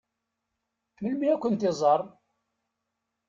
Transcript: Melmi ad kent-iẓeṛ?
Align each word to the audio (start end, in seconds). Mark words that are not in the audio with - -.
Melmi 1.01 1.27
ad 1.33 1.39
kent-iẓeṛ? 1.41 2.01